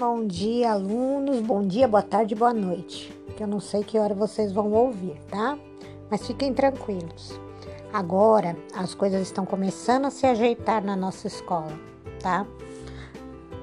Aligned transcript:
Bom 0.00 0.26
dia, 0.26 0.72
alunos. 0.72 1.40
Bom 1.42 1.60
dia, 1.60 1.86
boa 1.86 2.02
tarde, 2.02 2.34
boa 2.34 2.54
noite. 2.54 3.14
Que 3.36 3.42
eu 3.42 3.46
não 3.46 3.60
sei 3.60 3.84
que 3.84 3.98
hora 3.98 4.14
vocês 4.14 4.50
vão 4.50 4.72
ouvir, 4.72 5.20
tá? 5.30 5.58
Mas 6.10 6.26
fiquem 6.26 6.54
tranquilos. 6.54 7.38
Agora 7.92 8.56
as 8.74 8.94
coisas 8.94 9.20
estão 9.20 9.44
começando 9.44 10.06
a 10.06 10.10
se 10.10 10.24
ajeitar 10.24 10.82
na 10.82 10.96
nossa 10.96 11.26
escola, 11.26 11.78
tá? 12.18 12.46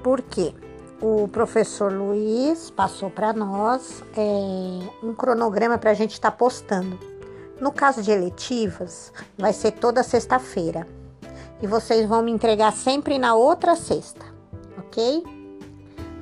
Por 0.04 0.22
quê? 0.22 0.54
O 1.02 1.28
professor 1.28 1.92
Luiz 1.92 2.70
passou 2.70 3.10
para 3.10 3.34
nós 3.34 4.04
é, 4.16 4.90
um 5.04 5.16
cronograma 5.16 5.80
para 5.80 5.90
a 5.90 5.96
gente 5.96 6.14
estar 6.14 6.30
tá 6.30 6.38
postando. 6.38 7.00
No 7.60 7.72
caso 7.72 8.04
de 8.04 8.12
eletivas, 8.12 9.12
vai 9.36 9.54
ser 9.54 9.72
toda 9.72 10.04
sexta-feira. 10.04 10.88
E 11.64 11.66
vocês 11.66 12.08
vão 12.08 12.22
me 12.22 12.30
entregar 12.32 12.74
sempre 12.74 13.18
na 13.18 13.34
outra 13.34 13.76
sexta, 13.76 14.24
ok? 14.78 15.37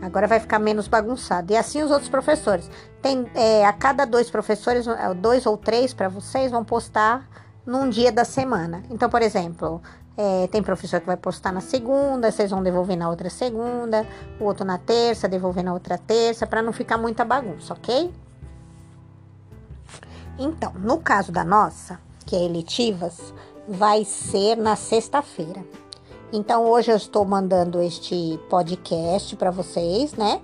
Agora 0.06 0.28
vai 0.28 0.40
ficar 0.40 0.60
menos 0.60 0.88
bagunçado. 0.88 1.52
E 1.52 1.58
assim 1.58 1.82
os 1.84 1.92
outros 1.92 2.10
professores. 2.10 2.70
Tem 3.02 3.26
é, 3.34 3.66
a 3.66 3.74
cada 3.74 4.06
dois 4.06 4.30
professores, 4.30 4.88
é, 4.88 5.14
dois 5.14 5.46
ou 5.46 5.58
três 5.58 5.94
para 5.94 6.08
vocês 6.08 6.52
vão 6.52 6.64
postar 6.64 7.28
num 7.66 7.90
dia 7.90 8.12
da 8.12 8.24
semana. 8.24 8.84
Então, 8.90 9.10
por 9.10 9.22
exemplo, 9.22 9.82
é, 10.18 10.48
tem 10.48 10.62
professor 10.64 11.00
que 11.02 11.08
vai 11.08 11.18
postar 11.18 11.52
na 11.52 11.62
segunda, 11.62 12.32
vocês 12.32 12.52
vão 12.52 12.64
devolver 12.64 12.98
na 12.98 13.10
outra 13.10 13.30
segunda, 13.30 14.06
o 14.40 14.46
outro 14.46 14.64
na 14.64 14.78
terça, 14.78 15.28
devolver 15.28 15.64
na 15.64 15.74
outra 15.74 15.98
terça, 15.98 16.48
para 16.48 16.62
não 16.62 16.72
ficar 16.72 16.98
muita 16.98 17.26
bagunça, 17.26 17.74
ok? 17.74 18.14
Então, 20.38 20.74
no 20.76 21.00
caso 21.00 21.32
da 21.32 21.44
nossa, 21.44 22.00
que 22.26 22.36
é 22.36 22.44
eletivas, 22.44 23.34
vai 23.68 24.06
ser 24.06 24.56
na 24.56 24.76
sexta-feira. 24.76 25.64
Então 26.34 26.66
hoje 26.66 26.92
eu 26.92 26.98
estou 26.98 27.24
mandando 27.24 27.82
este 27.82 28.40
podcast 28.50 29.36
para 29.36 29.52
vocês, 29.52 30.14
né? 30.14 30.42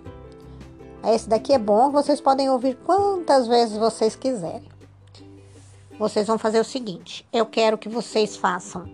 Esse 1.08 1.28
daqui 1.28 1.52
é 1.52 1.58
bom, 1.58 1.90
vocês 1.90 2.22
podem 2.22 2.50
ouvir 2.50 2.78
quantas 2.86 3.48
vezes 3.48 3.78
vocês 3.78 4.16
quiserem. 4.16 4.70
Vocês 5.98 6.28
vão 6.28 6.38
fazer 6.38 6.60
o 6.60 6.64
seguinte: 6.64 7.28
eu 7.34 7.46
quero 7.46 7.78
que 7.78 7.90
vocês 7.90 8.38
façam, 8.38 8.86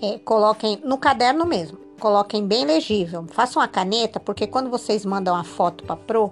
é, 0.00 0.18
coloquem 0.18 0.80
no 0.84 0.98
caderno 0.98 1.46
mesmo, 1.46 1.78
coloquem 1.98 2.46
bem 2.46 2.66
legível, 2.66 3.24
façam 3.28 3.62
a 3.62 3.66
caneta, 3.66 4.20
porque 4.20 4.46
quando 4.46 4.68
vocês 4.68 5.04
mandam 5.06 5.34
a 5.34 5.44
foto 5.44 5.82
para 5.84 5.96
Pro, 5.96 6.30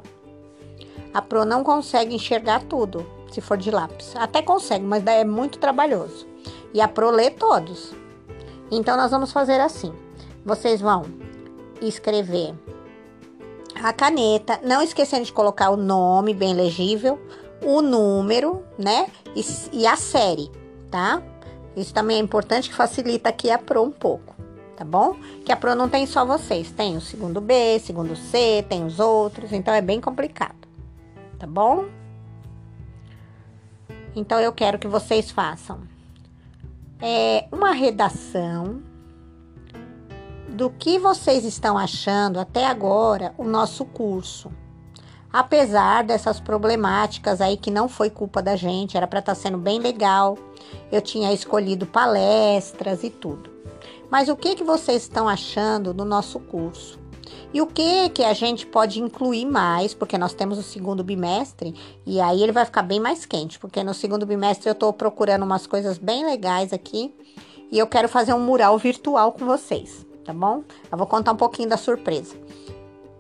a 1.15 1.23
Pro 1.23 1.47
não 1.47 1.65
consegue 1.65 2.15
enxergar 2.15 2.63
tudo, 2.65 3.07
se 3.31 3.41
for 3.41 3.57
de 3.57 3.71
lápis. 3.71 4.15
Até 4.17 4.43
consegue, 4.43 4.85
mas 4.85 5.07
é 5.07 5.25
muito 5.25 5.59
trabalhoso. 5.59 6.27
E 6.75 6.83
a 6.83 6.87
Pro 6.87 7.11
lê 7.11 7.31
todos. 7.31 7.95
Então, 8.71 8.97
nós 8.97 9.11
vamos 9.11 9.33
fazer 9.33 9.61
assim: 9.61 9.93
vocês 10.45 10.81
vão 10.81 11.05
escrever 11.81 12.55
a 13.83 13.93
caneta, 13.93 14.61
não 14.63 14.83
esquecendo 14.83 15.25
de 15.25 15.33
colocar 15.33 15.71
o 15.71 15.77
nome 15.77 16.33
bem 16.33 16.55
legível, 16.55 17.21
o 17.63 17.83
número, 17.83 18.65
né? 18.79 19.09
E, 19.35 19.45
e, 19.73 19.87
a 19.87 19.97
série, 19.97 20.51
tá? 20.91 21.23
Isso 21.77 21.93
também 21.93 22.17
é 22.17 22.21
importante 22.21 22.71
que 22.71 22.75
facilita 22.75 23.29
aqui 23.29 23.51
a 23.51 23.59
Pro 23.59 23.83
um 23.83 23.91
pouco, 23.91 24.35
tá 24.77 24.85
bom? 24.85 25.17
Que 25.45 25.53
a 25.53 25.57
Pro 25.57 25.75
não 25.75 25.89
tem 25.89 26.07
só 26.07 26.25
vocês, 26.25 26.71
tem 26.71 26.97
o 26.97 27.01
segundo 27.01 27.41
B, 27.41 27.79
segundo 27.81 28.17
C, 28.17 28.65
tem 28.69 28.85
os 28.85 28.99
outros, 28.99 29.53
então 29.53 29.75
é 29.75 29.83
bem 29.83 30.01
complicado, 30.01 30.57
tá 31.39 31.47
bom? 31.47 31.85
Então 34.15 34.41
eu 34.41 34.53
quero 34.53 34.79
que 34.79 34.89
vocês 34.89 35.31
façam 35.31 35.81
é, 37.01 37.47
uma 37.53 37.73
redação 37.73 38.83
do 40.49 40.71
que 40.71 40.99
vocês 40.99 41.45
estão 41.45 41.77
achando 41.77 42.41
até 42.41 42.67
agora 42.67 43.35
o 43.37 43.45
nosso 43.45 43.85
curso. 43.85 44.51
Apesar 45.33 46.03
dessas 46.03 46.41
problemáticas 46.41 47.43
aí 47.43 47.59
que 47.59 47.71
não 47.71 47.89
foi 47.89 48.09
culpa 48.09 48.41
da 48.41 48.57
gente, 48.57 48.97
era 48.97 49.07
para 49.07 49.19
estar 49.19 49.35
tá 49.35 49.41
sendo 49.41 49.59
bem 49.59 49.79
legal. 49.79 50.39
Eu 50.91 51.03
tinha 51.03 51.33
escolhido 51.33 51.85
palestras 51.87 53.05
e 53.05 53.11
tudo. 53.11 53.51
Mas 54.11 54.29
o 54.29 54.37
que 54.37 54.55
que 54.55 54.65
vocês 54.65 55.03
estão 55.03 55.29
achando 55.29 55.93
do 55.93 56.05
nosso 56.05 56.41
curso? 56.41 56.99
E 57.53 57.61
o 57.61 57.67
que 57.67 58.09
que 58.11 58.25
a 58.25 58.33
gente 58.33 58.67
pode 58.67 59.01
incluir 59.01 59.47
mais, 59.47 59.95
porque 59.95 60.19
nós 60.19 60.35
temos 60.35 60.59
o 60.59 60.63
segundo 60.63 61.03
bimestre 61.03 61.75
e 62.05 62.21
aí 62.21 62.43
ele 62.43 62.53
vai 62.53 62.65
ficar 62.65 62.83
bem 62.83 63.01
mais 63.01 63.25
quente, 63.25 63.59
porque 63.59 63.83
no 63.83 63.95
segundo 63.95 64.27
bimestre 64.27 64.69
eu 64.69 64.73
estou 64.73 64.93
procurando 64.93 65.45
umas 65.45 65.67
coisas 65.67 65.97
bem 65.97 66.25
legais 66.25 66.73
aqui 66.73 67.15
e 67.71 67.79
eu 67.79 67.87
quero 67.87 68.09
fazer 68.09 68.33
um 68.33 68.41
mural 68.41 68.77
virtual 68.79 69.33
com 69.33 69.47
vocês, 69.47 70.05
tá 70.25 70.33
bom? 70.33 70.63
Eu 70.91 70.99
vou 70.99 71.07
contar 71.07 71.33
um 71.33 71.37
pouquinho 71.37 71.69
da 71.69 71.77
surpresa. 71.77 72.35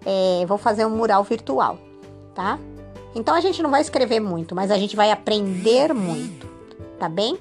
É, 0.04 0.44
vou 0.46 0.58
fazer 0.58 0.84
um 0.84 0.90
mural 0.90 1.24
virtual, 1.24 1.78
tá? 2.34 2.58
Então 3.14 3.34
a 3.34 3.40
gente 3.40 3.62
não 3.62 3.70
vai 3.70 3.80
escrever 3.80 4.20
muito, 4.20 4.54
mas 4.54 4.70
a 4.70 4.76
gente 4.76 4.94
vai 4.94 5.10
aprender 5.10 5.94
muito, 5.94 6.46
tá 6.98 7.08
bem? 7.08 7.38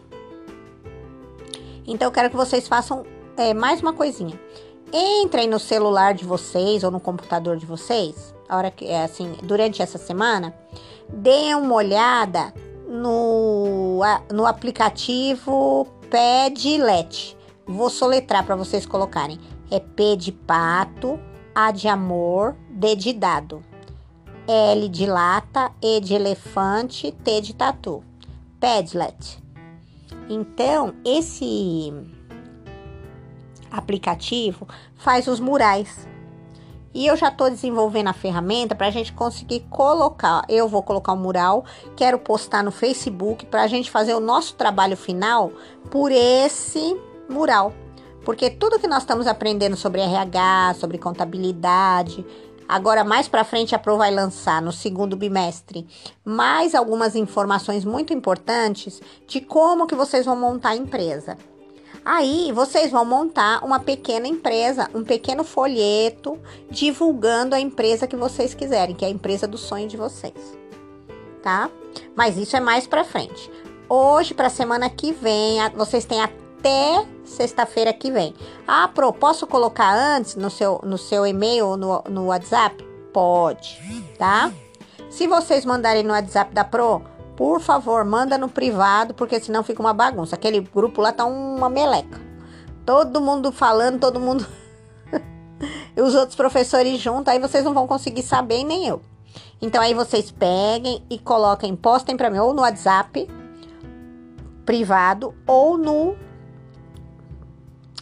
Então 1.86 2.08
eu 2.08 2.12
quero 2.12 2.30
que 2.30 2.36
vocês 2.36 2.68
façam 2.68 3.06
é, 3.38 3.54
mais 3.54 3.82
uma 3.82 3.94
coisinha. 3.94 4.40
Entrem 4.94 5.48
no 5.48 5.60
celular 5.60 6.14
de 6.14 6.24
vocês 6.26 6.84
ou 6.84 6.92
no 6.92 7.00
computador 7.00 7.58
de 7.58 7.66
vocês, 7.66 8.34
a 8.48 8.58
hora 8.58 8.72
que 8.72 8.86
é 8.86 9.04
assim, 9.04 9.36
durante 9.44 9.82
essa 9.82 9.98
semana, 9.98 10.54
deem 11.10 11.56
uma 11.56 11.76
olhada 11.76 12.54
no, 12.88 14.00
no 14.32 14.46
aplicativo 14.46 15.88
Padlet. 16.10 17.36
Vou 17.66 17.90
soletrar 17.90 18.46
para 18.46 18.56
vocês 18.56 18.86
colocarem. 18.86 19.40
É 19.72 19.80
P 19.80 20.16
de 20.16 20.32
pato, 20.32 21.20
A 21.54 21.72
de 21.72 21.88
amor, 21.88 22.56
D 22.70 22.96
de 22.96 23.12
dado. 23.12 23.64
L 24.48 24.88
de 24.88 25.08
lata, 25.08 25.72
E 25.82 26.00
de 26.00 26.14
elefante, 26.14 27.12
T 27.12 27.42
de 27.42 27.56
tatu. 27.56 28.04
Padlet. 28.60 29.44
Então, 30.30 30.94
esse 31.04 31.92
aplicativo 33.78 34.68
faz 34.96 35.28
os 35.28 35.40
murais. 35.40 36.08
E 36.94 37.08
eu 37.08 37.18
já 37.18 37.28
estou 37.28 37.50
desenvolvendo 37.50 38.08
a 38.08 38.14
ferramenta 38.14 38.74
para 38.74 38.88
a 38.88 38.92
gente 38.92 39.12
conseguir 39.12 39.66
colocar. 39.70 40.44
Eu 40.48 40.66
vou 40.70 40.82
colocar 40.82 41.12
um 41.12 41.18
mural, 41.18 41.66
quero 41.94 42.18
postar 42.18 42.64
no 42.64 42.72
Facebook 42.72 43.46
para 43.48 43.64
a 43.64 43.68
gente 43.68 43.92
fazer 43.92 44.14
o 44.14 44.22
nosso 44.22 44.56
trabalho 44.56 44.96
final 44.96 45.52
por 45.92 46.10
esse 46.10 46.98
mural. 47.30 47.74
Porque 48.24 48.50
tudo 48.50 48.80
que 48.80 48.88
nós 48.88 49.04
estamos 49.04 49.28
aprendendo 49.28 49.76
sobre 49.76 50.00
RH, 50.00 50.76
sobre 50.80 50.98
contabilidade, 50.98 52.26
agora 52.66 53.04
mais 53.04 53.28
para 53.28 53.44
frente 53.44 53.76
a 53.76 53.80
Pro 53.80 53.98
vai 53.98 54.10
lançar 54.10 54.62
no 54.62 54.72
segundo 54.72 55.18
bimestre 55.18 55.86
mais 56.24 56.74
algumas 56.74 57.14
informações 57.14 57.84
muito 57.84 58.14
importantes 58.14 59.02
de 59.28 59.42
como 59.42 59.86
que 59.86 59.96
vocês 59.96 60.26
vão 60.26 60.38
montar 60.38 60.70
a 60.70 60.76
empresa. 60.78 61.38
Aí 62.04 62.52
vocês 62.52 62.92
vão 62.92 63.06
montar 63.06 63.64
uma 63.64 63.80
pequena 63.80 64.28
empresa, 64.28 64.90
um 64.94 65.04
pequeno 65.04 65.44
folheto 65.44 66.40
divulgando 66.70 67.56
a 67.56 67.60
empresa 67.60 68.08
que 68.08 68.16
vocês 68.16 68.54
quiserem, 68.54 68.96
que 68.96 69.06
é 69.06 69.08
a 69.08 69.12
empresa 69.12 69.48
do 69.48 69.58
sonho 69.58 69.88
de 69.88 69.98
vocês. 69.98 70.58
Tá? 71.42 71.70
Mas 72.16 72.38
isso 72.38 72.56
é 72.56 72.60
mais 72.60 72.88
para 72.88 73.04
frente. 73.04 73.52
Hoje 73.88 74.34
para 74.34 74.50
semana 74.50 74.90
que 74.90 75.12
vem, 75.12 75.58
vocês 75.76 76.06
têm 76.06 76.22
até 76.22 77.06
sexta-feira 77.24 77.94
que 77.94 78.12
vem. 78.12 78.34
Ah, 78.68 78.88
Pro, 78.88 79.14
posso 79.14 79.46
colocar 79.46 79.94
antes 79.94 80.36
no 80.36 80.50
seu 80.50 80.80
no 80.84 80.98
seu 80.98 81.26
e-mail 81.26 81.68
ou 81.68 81.78
no, 81.78 82.04
no 82.10 82.26
WhatsApp? 82.28 82.84
Pode, 83.14 83.80
tá? 84.18 84.52
Se 85.10 85.28
vocês 85.28 85.64
mandarem 85.64 86.04
no 86.04 86.14
WhatsApp 86.14 86.54
da 86.54 86.64
Pro, 86.64 87.02
por 87.36 87.60
favor, 87.60 88.06
manda 88.06 88.38
no 88.38 88.48
privado, 88.48 89.14
porque 89.14 89.40
senão 89.40 89.64
fica 89.64 89.82
uma 89.82 89.94
bagunça. 89.94 90.36
Aquele 90.36 90.62
grupo 90.62 91.02
lá 91.02 91.12
tá 91.12 91.26
uma 91.26 91.70
meleca. 91.70 92.20
Todo 92.86 93.20
mundo 93.20 93.52
falando, 93.52 94.00
todo 94.00 94.20
mundo. 94.20 94.46
e 95.96 96.02
os 96.02 96.16
outros 96.16 96.36
professores 96.36 97.00
juntos, 97.00 97.28
aí 97.28 97.40
vocês 97.40 97.64
não 97.66 97.74
vão 97.74 97.88
conseguir 97.88 98.24
saber, 98.24 98.64
nem 98.64 98.88
eu. 98.88 99.02
Então 99.62 99.82
aí 99.82 99.94
vocês 99.94 100.32
peguem 100.32 101.04
e 101.10 101.18
coloquem, 101.20 101.76
postem 101.76 102.16
para 102.16 102.30
mim 102.30 102.38
ou 102.38 102.54
no 102.54 102.62
WhatsApp 102.62 103.28
privado 104.66 105.34
ou 105.46 105.78
no 105.78 106.16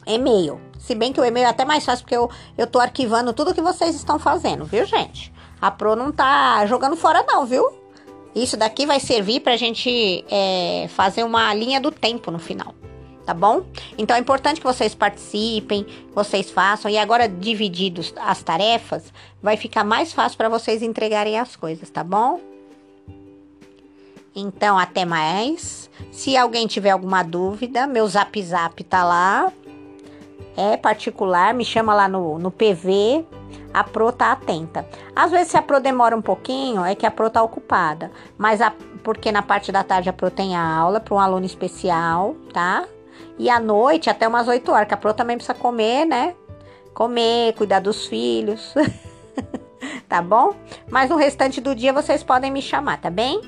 e-mail. 0.06 0.62
Se 0.80 0.96
bem 0.96 1.12
que 1.12 1.20
o 1.20 1.26
e-mail 1.26 1.46
é 1.46 1.50
até 1.50 1.66
mais 1.66 1.86
fácil 1.86 2.04
porque 2.04 2.16
eu, 2.16 2.30
eu 2.58 2.68
tô 2.68 2.80
arquivando 2.80 3.34
tudo 3.34 3.54
que 3.54 3.62
vocês 3.62 3.96
estão 3.96 4.20
fazendo, 4.20 4.66
viu, 4.66 4.86
gente? 4.86 5.34
A 5.62 5.72
Pro 5.72 5.96
não 5.96 6.12
tá 6.12 6.66
jogando 6.66 6.96
fora 6.96 7.24
não, 7.24 7.46
viu? 7.46 7.83
Isso 8.36 8.58
daqui 8.58 8.86
vai 8.86 9.00
servir 9.00 9.42
para 9.42 9.54
a 9.54 9.58
gente 9.58 10.26
é, 10.30 10.88
fazer 10.90 11.24
uma 11.24 11.54
linha 11.54 11.80
do 11.80 11.92
tempo 11.92 12.32
no 12.32 12.40
final, 12.40 12.74
tá 13.26 13.34
bom? 13.34 13.64
Então 13.98 14.16
é 14.16 14.20
importante 14.20 14.60
que 14.60 14.66
vocês 14.66 14.96
participem, 14.96 15.86
vocês 16.16 16.50
façam 16.50 16.90
e 16.90 16.98
agora 16.98 17.30
divididos 17.30 18.14
as 18.18 18.42
tarefas, 18.42 19.14
vai 19.42 19.56
ficar 19.56 19.84
mais 19.84 20.12
fácil 20.12 20.38
para 20.38 20.50
vocês 20.50 20.82
entregarem 20.82 21.38
as 21.38 21.56
coisas, 21.56 21.90
tá 21.90 22.04
bom? 22.04 22.40
Então 24.36 24.80
até 24.80 25.06
mais. 25.06 25.90
Se 26.12 26.36
alguém 26.36 26.66
tiver 26.66 26.90
alguma 26.90 27.22
dúvida, 27.22 27.86
meu 27.86 28.08
Zap 28.08 28.42
Zap 28.42 28.84
tá 28.84 29.04
lá. 29.04 29.54
é 30.58 30.76
particular, 30.76 31.54
me 31.54 31.64
chama 31.64 31.94
lá 31.94 32.08
no, 32.08 32.40
no 32.40 32.50
PV, 32.50 33.26
a 33.74 33.84
Pro 33.84 34.12
tá 34.12 34.32
atenta. 34.32 34.88
Às 35.16 35.32
vezes, 35.32 35.50
se 35.50 35.58
a 35.58 35.62
Pro 35.62 35.80
demora 35.80 36.16
um 36.16 36.22
pouquinho, 36.22 36.84
é 36.86 36.96
que 36.96 37.06
a 37.06 37.12
Pro 37.12 37.30
tá 37.30 37.42
ocupada. 37.42 38.12
Mas 38.38 38.62
a, 38.62 38.74
porque 39.04 39.32
na 39.32 39.42
parte 39.42 39.72
da 39.72 39.84
tarde 39.84 40.10
a 40.10 40.14
Pro 40.14 40.30
tem 40.30 40.56
aula 40.56 41.00
para 41.00 41.14
um 41.14 41.20
aluno 41.20 41.46
especial, 41.46 42.36
tá? 42.54 42.86
E 43.38 43.50
à 43.50 43.60
noite, 43.60 44.10
até 44.10 44.28
umas 44.28 44.48
8 44.48 44.72
horas, 44.72 44.88
que 44.88 44.94
a 44.94 44.98
Pro 44.98 45.14
também 45.14 45.38
precisa 45.38 45.58
comer, 45.58 46.06
né? 46.06 46.36
Comer, 46.94 47.54
cuidar 47.54 47.80
dos 47.80 48.06
filhos. 48.06 48.74
tá 50.08 50.22
bom? 50.22 50.56
Mas 50.90 51.10
no 51.10 51.16
restante 51.16 51.60
do 51.60 51.74
dia 51.74 51.92
vocês 51.92 52.24
podem 52.24 52.52
me 52.52 52.62
chamar, 52.62 53.02
tá 53.02 53.10
bem? 53.10 53.42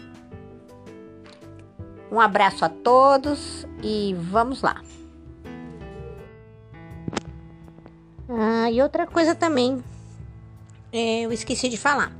Um 2.12 2.20
abraço 2.20 2.64
a 2.64 2.70
todos 2.70 3.68
e 3.84 4.16
vamos 4.18 4.62
lá. 4.62 4.82
Ah, 8.30 8.72
e 8.72 8.82
outra 8.82 9.06
coisa 9.06 9.36
também, 9.36 9.84
eu 10.98 11.32
esqueci 11.32 11.70
de 11.70 11.78
falar. 11.78 12.16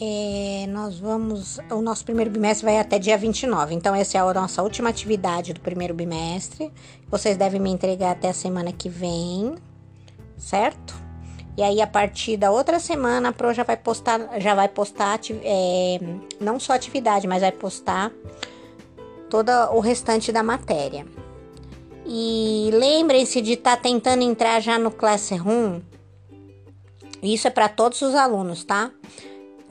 É, 0.00 0.66
nós 0.68 0.98
vamos. 0.98 1.58
O 1.70 1.80
nosso 1.80 2.04
primeiro 2.04 2.30
bimestre 2.30 2.64
vai 2.64 2.78
até 2.78 2.98
dia 2.98 3.16
29. 3.16 3.74
Então, 3.74 3.94
essa 3.94 4.18
é 4.18 4.20
a 4.20 4.34
nossa 4.34 4.62
última 4.62 4.88
atividade 4.90 5.52
do 5.52 5.60
primeiro 5.60 5.94
bimestre. 5.94 6.72
Vocês 7.08 7.36
devem 7.36 7.60
me 7.60 7.70
entregar 7.70 8.12
até 8.12 8.28
a 8.28 8.34
semana 8.34 8.72
que 8.72 8.88
vem, 8.88 9.54
certo? 10.36 10.94
E 11.56 11.62
aí, 11.62 11.80
a 11.80 11.86
partir 11.86 12.36
da 12.36 12.50
outra 12.50 12.80
semana, 12.80 13.28
a 13.28 13.32
Pro 13.32 13.54
já 13.54 13.62
vai 13.62 13.76
postar, 13.76 14.40
já 14.40 14.54
vai 14.56 14.68
postar 14.68 15.20
é, 15.44 15.98
não 16.40 16.58
só 16.58 16.72
atividade, 16.72 17.28
mas 17.28 17.42
vai 17.42 17.52
postar 17.52 18.10
todo 19.30 19.50
o 19.72 19.78
restante 19.78 20.32
da 20.32 20.42
matéria. 20.42 21.06
E 22.04 22.70
lembrem-se 22.72 23.40
de 23.40 23.52
estar 23.52 23.76
tá 23.76 23.82
tentando 23.82 24.22
entrar 24.22 24.60
já 24.60 24.78
no 24.78 24.90
Classroom. 24.90 25.80
Isso 27.24 27.48
é 27.48 27.50
para 27.50 27.68
todos 27.68 28.02
os 28.02 28.14
alunos, 28.14 28.64
tá? 28.64 28.90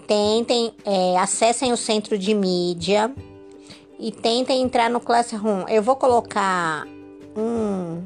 Tentem, 0.07 0.73
é, 0.85 1.17
acessem 1.17 1.71
o 1.71 1.77
centro 1.77 2.17
de 2.17 2.33
mídia 2.33 3.13
e 3.99 4.11
tentem 4.11 4.61
entrar 4.61 4.89
no 4.89 4.99
Classroom. 4.99 5.65
Eu 5.67 5.81
vou 5.81 5.95
colocar 5.95 6.85
um, 7.37 8.03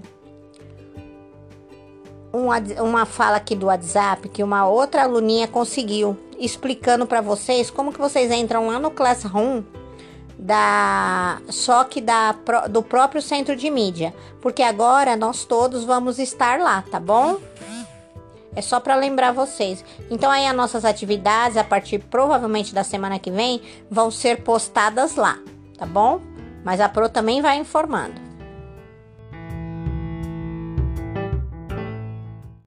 um 2.33 2.83
uma 2.83 3.05
fala 3.05 3.37
aqui 3.37 3.55
do 3.55 3.67
WhatsApp 3.67 4.29
que 4.29 4.43
uma 4.43 4.67
outra 4.67 5.03
aluninha 5.03 5.47
conseguiu, 5.47 6.17
explicando 6.37 7.07
para 7.07 7.21
vocês 7.21 7.71
como 7.71 7.91
que 7.91 7.99
vocês 7.99 8.31
entram 8.31 8.67
lá 8.67 8.79
no 8.79 8.91
Classroom 8.91 9.63
da 10.37 11.41
só 11.49 11.83
que 11.83 11.99
da, 11.99 12.33
do 12.69 12.83
próprio 12.83 13.21
centro 13.21 13.55
de 13.55 13.69
mídia, 13.69 14.13
porque 14.39 14.61
agora 14.61 15.15
nós 15.15 15.45
todos 15.45 15.83
vamos 15.83 16.19
estar 16.19 16.59
lá, 16.59 16.83
tá 16.83 16.99
bom? 16.99 17.39
É 18.57 18.61
só 18.61 18.79
para 18.79 18.95
lembrar 18.95 19.33
vocês. 19.33 19.85
Então 20.09 20.31
aí 20.31 20.47
as 20.47 20.55
nossas 20.55 20.83
atividades 20.83 21.57
a 21.57 21.63
partir 21.63 21.99
provavelmente 21.99 22.73
da 22.73 22.83
semana 22.83 23.19
que 23.19 23.29
vem 23.29 23.61
vão 23.87 24.09
ser 24.09 24.41
postadas 24.41 25.15
lá, 25.15 25.37
tá 25.77 25.85
bom? 25.85 26.19
Mas 26.65 26.81
a 26.81 26.89
Pro 26.89 27.07
também 27.07 27.39
vai 27.39 27.59
informando. 27.59 28.26